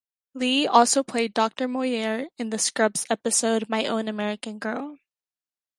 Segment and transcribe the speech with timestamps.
[0.33, 4.97] Lee also played Doctor Moyer in the "Scrubs" episode "My Own American Girl".